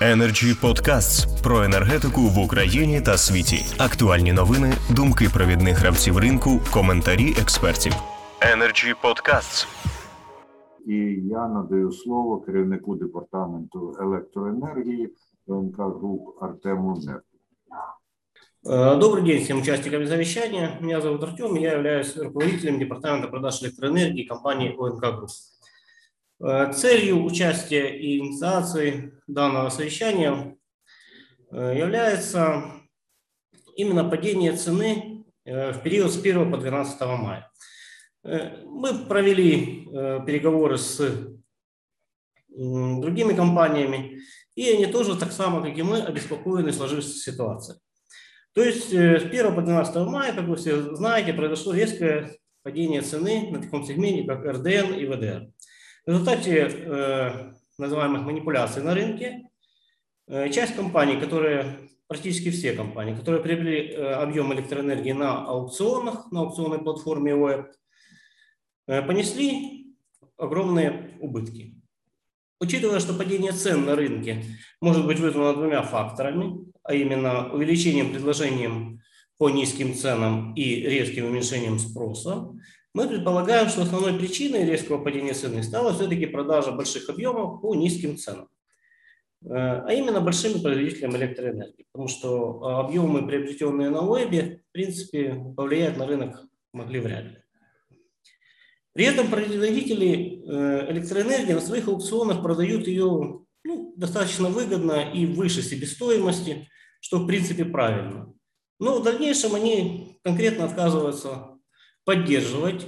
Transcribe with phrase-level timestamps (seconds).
[0.00, 3.64] Energy Podcasts про енергетику в Україні та світі.
[3.78, 7.92] Актуальні новини, думки провідних гравців ринку, коментарі експертів.
[8.40, 9.66] Energy Podcasts.
[10.86, 10.94] І
[11.30, 15.08] я надаю слово керівнику департаменту електроенергії
[15.46, 17.22] ВНК груп Артему Нер.
[18.64, 20.78] Э, Добрый день всем участникам совещания.
[20.80, 25.30] Меня зовут Артем, и я являюсь руководителем департамента продаж электроэнергии компании ОНК Групп.
[26.39, 30.55] Э, Целью участия и инициации данного совещания
[31.51, 32.63] э, является
[33.75, 37.51] именно падение цены э, в период с 1 по 12 мая.
[38.23, 39.85] Мы провели
[40.25, 40.99] переговоры с
[42.49, 44.19] другими компаниями,
[44.53, 47.77] и они тоже так само, как и мы, обеспокоены сложившейся ситуацией.
[48.53, 53.49] То есть с 1 по 12 мая, как вы все знаете, произошло резкое падение цены
[53.49, 55.47] на таком сегменте, как РДН и ВДР.
[56.07, 59.49] В результате э, называемых манипуляций на рынке
[60.27, 66.43] э, часть компаний, которые, практически все компании, которые приобрели э, объем электроэнергии на аукционах, на
[66.43, 67.75] аукционной платформе ОЭП,
[68.85, 69.97] понесли
[70.37, 71.75] огромные убытки.
[72.61, 74.45] Учитывая, что падение цен на рынке
[74.79, 79.01] может быть вызвано двумя факторами, а именно увеличением предложением
[79.37, 82.47] по низким ценам и резким уменьшением спроса,
[82.97, 88.17] мы предполагаем, что основной причиной резкого падения цены стала все-таки продажа больших объемов по низким
[88.17, 88.49] ценам,
[89.45, 95.41] Э, а именно большими производителями электроэнергии, потому что э, объемы, приобретенные на вебе, в принципе,
[95.55, 97.37] повлиять на рынок могли вряд ли.
[98.93, 105.61] При этом производители э, электроэнергии на своих аукционах продают ее ну, достаточно выгодно и выше
[105.61, 106.67] себестоимости,
[106.99, 108.33] что в принципе правильно.
[108.79, 111.56] Но в дальнейшем они конкретно отказываются
[112.07, 112.87] поддерживать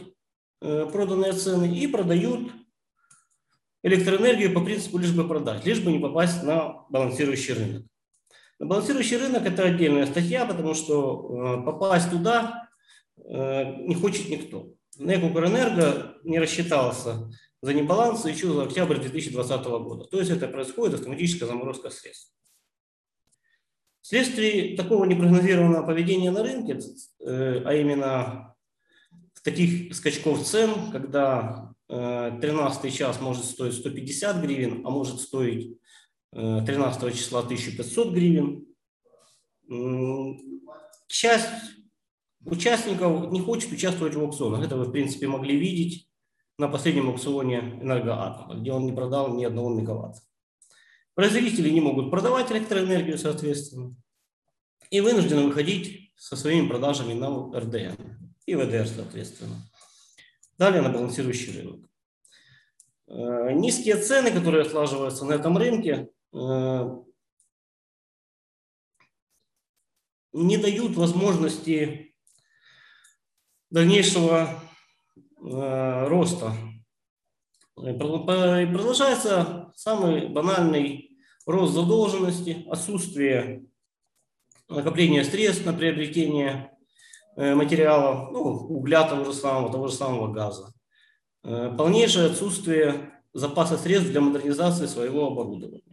[0.62, 2.53] э, проданные цены и продают
[3.84, 7.84] электроэнергию по принципу лишь бы продать, лишь бы не попасть на балансирующий рынок.
[8.59, 12.70] На балансирующий рынок это отдельная статья, потому что э, попасть туда
[13.17, 14.70] э, не хочет никто.
[14.98, 17.30] НЭК не рассчитался
[17.61, 20.05] за небаланс еще за октябрь 2020 года.
[20.05, 22.33] То есть это происходит автоматическая заморозка средств.
[23.99, 26.80] Вследствие такого непрогнозированного поведения на рынке,
[27.20, 28.55] а именно
[29.44, 35.77] таких скачков цен, когда 13 час может стоить 150 гривен, а может стоить
[36.32, 38.66] 13 числа 1500 гривен,
[41.08, 41.49] часть
[42.45, 44.64] участников не хочет участвовать в аукционах.
[44.64, 46.08] Это вы, в принципе, могли видеть
[46.58, 50.20] на последнем аукционе энергоатома, где он не продал ни одного мегаватта.
[51.16, 53.95] Производители не могут продавать электроэнергию, соответственно,
[54.89, 58.18] и вынуждены выходить со своими продажами на РДН
[58.49, 59.55] и ВДР, соответственно.
[60.58, 61.89] Далее на балансирующий рынок.
[63.08, 66.98] Э, Низкие цены, которые отлаживаются на этом рынке, э,
[70.33, 72.15] не дают возможности
[73.70, 74.60] дальнейшего
[75.37, 76.54] э, роста.
[77.76, 83.70] Продолжается самый банальный рост задолженности, отсутствие
[84.67, 86.77] накопления средств на приобретение
[87.36, 90.73] материалов, ну, угля того же самого, того же самого газа.
[91.44, 95.84] Э, Полнейшее отсутствие запаса средств для модернизации своего оборудования.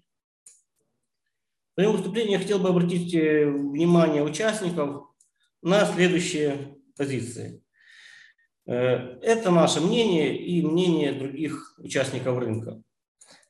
[1.70, 5.14] В своем выступлении я хотел бы обратить э, внимание участников
[5.62, 7.62] на следующие позиции.
[8.66, 12.82] Э, Это наше мнение и мнение других участников рынка.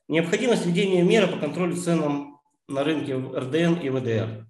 [0.07, 4.47] Необходимость введения меры по контролю ценам на рынке РДН и ВДР.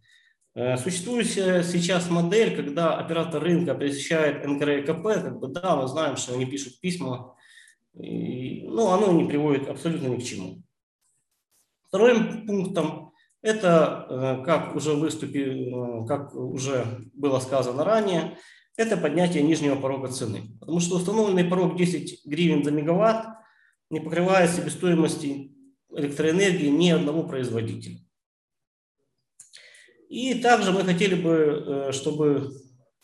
[0.58, 6.34] Э, Существующая сейчас модель, когда оператор рынка посещает НКРКП, как бы да, мы знаем, что
[6.34, 7.36] они пишут письма,
[7.94, 10.64] и, ну, оно не приводит абсолютно ни к чему.
[11.88, 13.12] Вторым пунктом
[13.44, 18.36] это, э, как уже выступил, э, как уже было сказано ранее,
[18.78, 20.42] это поднятие нижнего порога цены.
[20.60, 23.28] Потому что установленный порог 10 гривен за мегаватт
[23.92, 25.56] не покрывает себестоимости
[25.92, 28.07] электроэнергии ни одного производителя.
[30.09, 31.31] И также мы хотели бы,
[31.89, 32.51] э, чтобы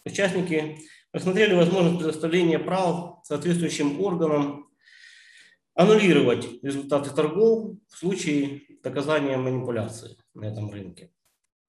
[0.04, 0.78] участники
[1.12, 4.66] рассмотрели возможность предоставления прав соответствующим органам
[5.75, 11.10] аннулировать результаты торгов в случае доказания манипуляции на этом рынке.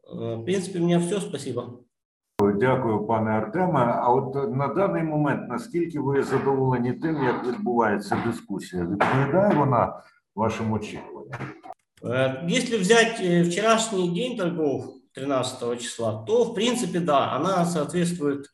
[0.07, 1.19] Э, В принципе, у меня все.
[1.21, 1.83] Спасибо.
[2.41, 3.79] Дякую, пане Артеме.
[3.79, 8.83] А от на даний момент, наскільки ви задоволені тим, як відбувається дискусія?
[8.83, 10.03] Відповідає вона
[10.35, 11.39] вашим очікуванням?
[12.01, 18.48] Э, Если взять э, вчерашний день торгов 13 числа, то в принципе да, она соответствует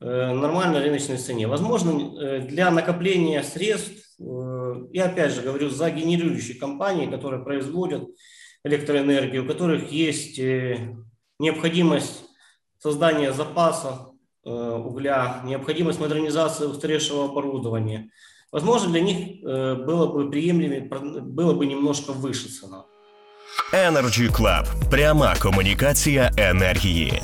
[0.00, 1.46] э, нормальной рыночной цене.
[1.46, 8.08] Возможно, э, для накопления средств, э, я опять же говорю, за генерирующие компании, которые производят
[8.64, 10.38] электроэнергии, у которых есть
[11.38, 12.24] необходимость
[12.78, 14.08] создания запаса
[14.44, 18.10] угля, необходимость модернизации устаревшего оборудования,
[18.52, 22.86] возможно, для них было бы приемлемо, было бы немножко выше цена.
[23.73, 24.63] Energy Club.
[24.89, 27.21] Пряма комунікація енергії.